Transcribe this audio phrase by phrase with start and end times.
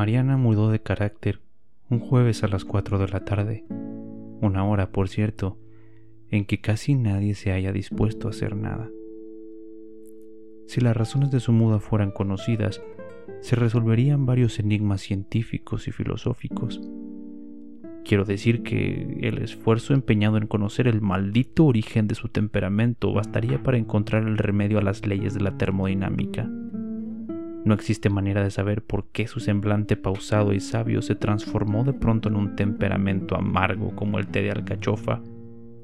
[0.00, 1.42] Mariana mudó de carácter
[1.90, 3.66] un jueves a las 4 de la tarde,
[4.40, 5.58] una hora, por cierto,
[6.30, 8.88] en que casi nadie se haya dispuesto a hacer nada.
[10.66, 12.80] Si las razones de su muda fueran conocidas,
[13.42, 16.80] se resolverían varios enigmas científicos y filosóficos.
[18.02, 23.62] Quiero decir que el esfuerzo empeñado en conocer el maldito origen de su temperamento bastaría
[23.62, 26.50] para encontrar el remedio a las leyes de la termodinámica.
[27.64, 31.92] No existe manera de saber por qué su semblante pausado y sabio se transformó de
[31.92, 35.20] pronto en un temperamento amargo como el té de alcachofa,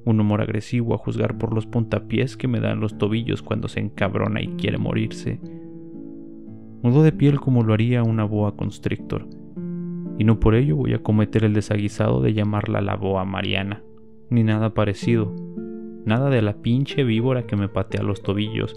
[0.07, 3.81] un humor agresivo a juzgar por los puntapiés que me dan los tobillos cuando se
[3.81, 5.39] encabrona y quiere morirse.
[6.83, 9.27] Mudó de piel como lo haría una boa constrictor,
[10.19, 13.83] y no por ello voy a cometer el desaguisado de llamarla la boa mariana,
[14.31, 15.35] ni nada parecido,
[16.07, 18.77] nada de la pinche víbora que me patea los tobillos,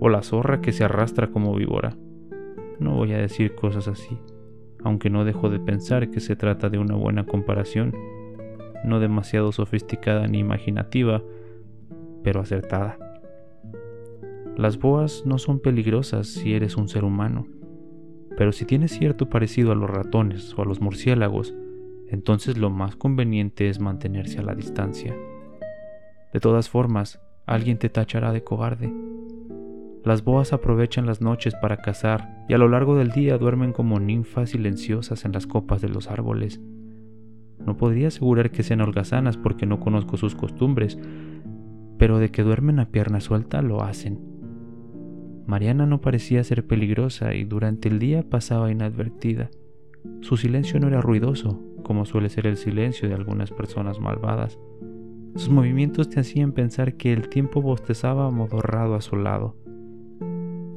[0.00, 1.96] o la zorra que se arrastra como víbora.
[2.80, 4.18] No voy a decir cosas así,
[4.82, 7.94] aunque no dejo de pensar que se trata de una buena comparación,
[8.84, 11.22] no demasiado sofisticada ni imaginativa,
[12.24, 12.98] pero acertada.
[14.56, 17.46] Las boas no son peligrosas si eres un ser humano,
[18.38, 21.54] pero si tienes cierto parecido a los ratones o a los murciélagos,
[22.08, 25.14] entonces lo más conveniente es mantenerse a la distancia.
[26.32, 28.90] De todas formas, alguien te tachará de cobarde
[30.04, 34.00] las boas aprovechan las noches para cazar y a lo largo del día duermen como
[34.00, 36.60] ninfas silenciosas en las copas de los árboles.
[37.66, 40.98] No podría asegurar que sean holgazanas porque no conozco sus costumbres,
[41.98, 44.18] pero de que duermen a pierna suelta lo hacen.
[45.46, 49.50] Mariana no parecía ser peligrosa y durante el día pasaba inadvertida.
[50.20, 54.58] Su silencio no era ruidoso, como suele ser el silencio de algunas personas malvadas.
[55.34, 59.56] Sus movimientos te hacían pensar que el tiempo bostezaba amodorrado a su lado.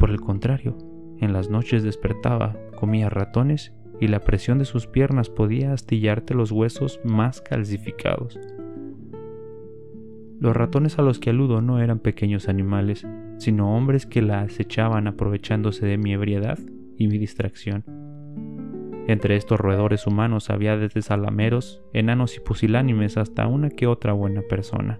[0.03, 0.77] Por el contrario,
[1.21, 6.51] en las noches despertaba, comía ratones y la presión de sus piernas podía astillarte los
[6.51, 8.37] huesos más calcificados.
[10.41, 15.07] Los ratones a los que aludo no eran pequeños animales, sino hombres que la acechaban
[15.07, 16.59] aprovechándose de mi ebriedad
[16.97, 17.85] y mi distracción.
[19.07, 24.41] Entre estos roedores humanos había desde salameros, enanos y pusilánimes hasta una que otra buena
[24.41, 24.99] persona.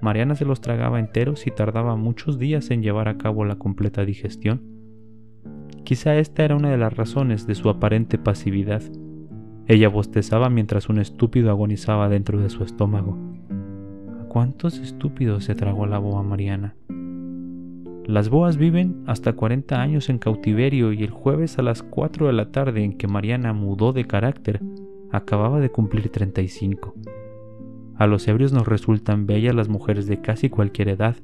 [0.00, 4.04] Mariana se los tragaba enteros y tardaba muchos días en llevar a cabo la completa
[4.04, 4.62] digestión.
[5.84, 8.82] Quizá esta era una de las razones de su aparente pasividad.
[9.66, 13.18] Ella bostezaba mientras un estúpido agonizaba dentro de su estómago.
[14.20, 16.76] ¿A cuántos estúpidos se tragó la boa Mariana?
[18.06, 22.32] Las boas viven hasta 40 años en cautiverio y el jueves a las 4 de
[22.32, 24.62] la tarde en que Mariana mudó de carácter,
[25.10, 26.94] acababa de cumplir 35.
[27.98, 31.16] A los ebrios nos resultan bellas las mujeres de casi cualquier edad,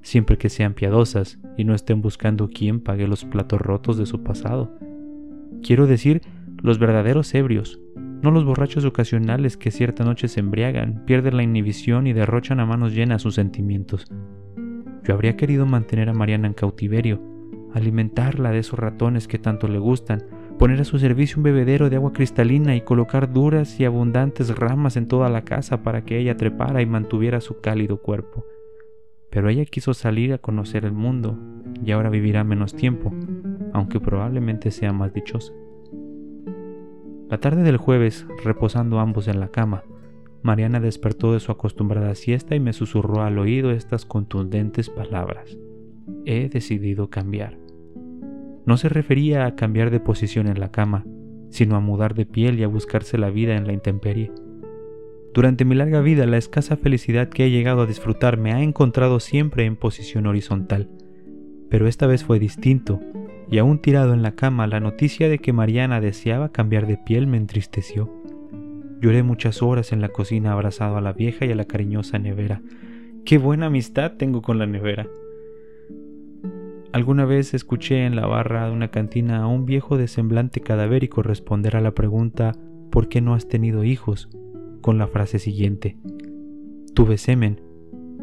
[0.00, 4.22] siempre que sean piadosas y no estén buscando quién pague los platos rotos de su
[4.22, 4.70] pasado.
[5.60, 6.22] Quiero decir,
[6.62, 7.80] los verdaderos ebrios,
[8.22, 12.66] no los borrachos ocasionales que cierta noche se embriagan, pierden la inhibición y derrochan a
[12.66, 14.06] manos llenas sus sentimientos.
[15.02, 17.20] Yo habría querido mantener a Mariana en cautiverio,
[17.74, 20.22] alimentarla de esos ratones que tanto le gustan,
[20.60, 24.98] poner a su servicio un bebedero de agua cristalina y colocar duras y abundantes ramas
[24.98, 28.44] en toda la casa para que ella trepara y mantuviera su cálido cuerpo.
[29.30, 31.38] Pero ella quiso salir a conocer el mundo
[31.82, 33.10] y ahora vivirá menos tiempo,
[33.72, 35.54] aunque probablemente sea más dichosa.
[37.30, 39.84] La tarde del jueves, reposando ambos en la cama,
[40.42, 45.56] Mariana despertó de su acostumbrada siesta y me susurró al oído estas contundentes palabras.
[46.26, 47.59] He decidido cambiar.
[48.66, 51.04] No se refería a cambiar de posición en la cama,
[51.50, 54.30] sino a mudar de piel y a buscarse la vida en la intemperie.
[55.32, 59.20] Durante mi larga vida la escasa felicidad que he llegado a disfrutar me ha encontrado
[59.20, 60.88] siempre en posición horizontal,
[61.68, 63.00] pero esta vez fue distinto,
[63.48, 67.26] y aún tirado en la cama la noticia de que Mariana deseaba cambiar de piel
[67.26, 68.12] me entristeció.
[69.00, 72.60] Lloré muchas horas en la cocina abrazado a la vieja y a la cariñosa nevera.
[73.24, 75.06] Qué buena amistad tengo con la nevera.
[76.92, 81.22] Alguna vez escuché en la barra de una cantina a un viejo de semblante cadavérico
[81.22, 82.52] responder a la pregunta
[82.90, 84.28] ¿por qué no has tenido hijos?
[84.80, 85.98] con la frase siguiente
[86.94, 87.60] Tuve semen,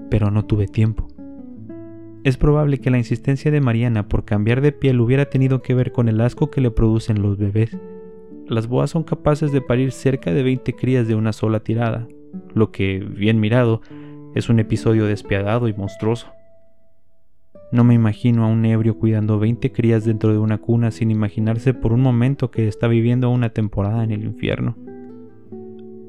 [0.10, 1.08] pero no tuve tiempo.
[2.24, 5.94] Es probable que la insistencia de Mariana por cambiar de piel hubiera tenido que ver
[5.94, 7.78] con el asco que le producen los bebés.
[8.48, 12.08] Las boas son capaces de parir cerca de 20 crías de una sola tirada,
[12.54, 13.81] lo que, bien mirado,
[14.36, 16.28] es un episodio despiadado y monstruoso.
[17.69, 21.74] No me imagino a un ebrio cuidando 20 crías dentro de una cuna sin imaginarse
[21.74, 24.78] por un momento que está viviendo una temporada en el infierno.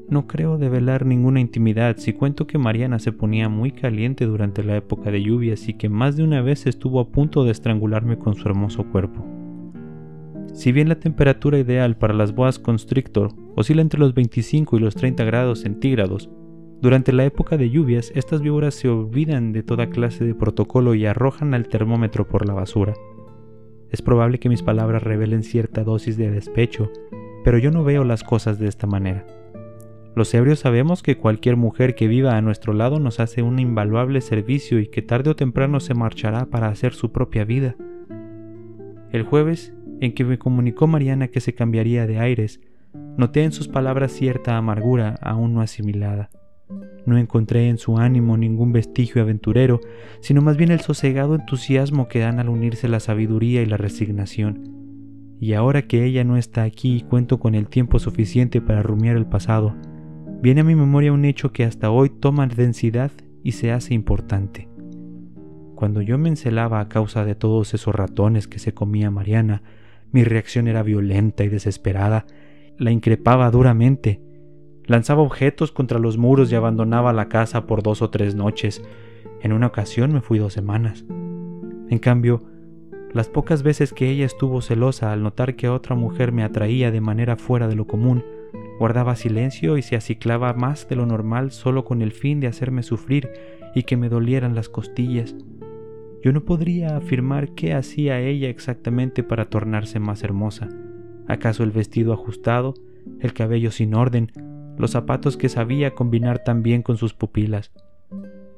[0.07, 4.77] No creo develar ninguna intimidad si cuento que Mariana se ponía muy caliente durante la
[4.77, 8.35] época de lluvias y que más de una vez estuvo a punto de estrangularme con
[8.35, 9.25] su hermoso cuerpo.
[10.53, 14.95] Si bien la temperatura ideal para las boas constrictor oscila entre los 25 y los
[14.95, 16.29] 30 grados centígrados,
[16.81, 21.05] durante la época de lluvias estas víboras se olvidan de toda clase de protocolo y
[21.05, 22.93] arrojan al termómetro por la basura.
[23.89, 26.89] Es probable que mis palabras revelen cierta dosis de despecho,
[27.43, 29.25] pero yo no veo las cosas de esta manera.
[30.15, 34.21] Los ebrios sabemos que cualquier mujer que viva a nuestro lado nos hace un invaluable
[34.21, 37.75] servicio y que tarde o temprano se marchará para hacer su propia vida.
[39.11, 42.61] El jueves, en que me comunicó Mariana que se cambiaría de aires,
[43.17, 46.29] noté en sus palabras cierta amargura aún no asimilada.
[47.05, 49.79] No encontré en su ánimo ningún vestigio aventurero,
[50.21, 54.79] sino más bien el sosegado entusiasmo que dan al unirse la sabiduría y la resignación.
[55.39, 59.17] Y ahora que ella no está aquí y cuento con el tiempo suficiente para rumiar
[59.17, 59.75] el pasado,
[60.41, 63.11] viene a mi memoria un hecho que hasta hoy toma densidad
[63.43, 64.67] y se hace importante.
[65.75, 69.63] Cuando yo me encelaba a causa de todos esos ratones que se comía Mariana,
[70.11, 72.25] mi reacción era violenta y desesperada.
[72.77, 74.21] La increpaba duramente.
[74.89, 78.83] Lanzaba objetos contra los muros y abandonaba la casa por dos o tres noches.
[79.39, 81.05] En una ocasión me fui dos semanas.
[81.89, 82.41] En cambio,
[83.13, 87.01] las pocas veces que ella estuvo celosa al notar que otra mujer me atraía de
[87.01, 88.25] manera fuera de lo común,
[88.79, 92.81] guardaba silencio y se aciclaba más de lo normal solo con el fin de hacerme
[92.81, 93.29] sufrir
[93.75, 95.35] y que me dolieran las costillas.
[96.23, 100.67] Yo no podría afirmar qué hacía ella exactamente para tornarse más hermosa.
[101.27, 102.73] ¿Acaso el vestido ajustado,
[103.19, 104.31] el cabello sin orden,
[104.79, 107.71] los zapatos que sabía combinar tan bien con sus pupilas?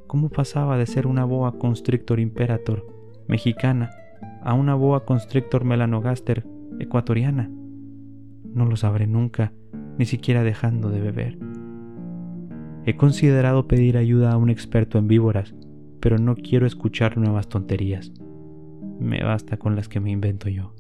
[0.06, 2.85] ¿Cómo pasaba de ser una boa constrictor imperator
[3.27, 3.89] mexicana
[4.44, 6.45] a una boa constrictor melanogaster
[6.79, 7.50] ecuatoriana?
[8.53, 9.51] No lo sabré nunca,
[9.97, 11.39] ni siquiera dejando de beber.
[12.85, 15.56] He considerado pedir ayuda a un experto en víboras,
[16.00, 18.12] pero no quiero escuchar nuevas tonterías.
[19.00, 20.75] Me basta con las que me invento yo.